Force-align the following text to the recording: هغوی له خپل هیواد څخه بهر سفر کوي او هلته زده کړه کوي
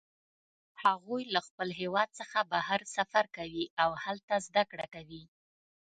هغوی 0.83 1.21
له 1.33 1.41
خپل 1.47 1.69
هیواد 1.81 2.09
څخه 2.19 2.39
بهر 2.51 2.81
سفر 2.97 3.25
کوي 3.37 3.65
او 3.83 3.89
هلته 4.03 4.33
زده 4.47 4.63
کړه 4.71 4.87
کوي 4.95 5.23